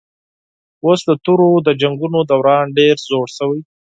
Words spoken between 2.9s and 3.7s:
زوړ شوی